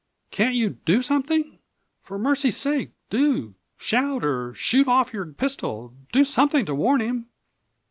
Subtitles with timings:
[0.31, 1.59] "Can't you do something?
[2.01, 3.53] For mercy's sake do!
[3.77, 7.27] Shout, or shoot off your pistol do something to warn him!"